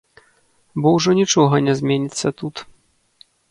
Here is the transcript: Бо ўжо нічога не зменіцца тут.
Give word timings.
Бо 0.85 0.93
ўжо 0.95 1.09
нічога 1.19 1.55
не 1.67 1.73
зменіцца 1.83 2.27
тут. 2.43 2.55